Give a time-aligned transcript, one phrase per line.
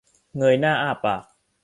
[0.37, 1.23] เงยหน้าอ้าปาก